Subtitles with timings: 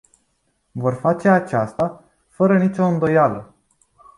[0.71, 3.55] Vor face aceasta, fără nicio îndoială.